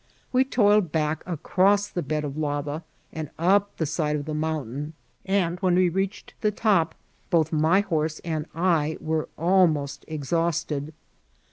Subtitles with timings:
[0.33, 4.93] We toiled back across the bed of lava and up the side of the mountain,
[5.27, 6.95] and when we reached the top
[7.29, 10.95] both my horse and I were almost exhausted.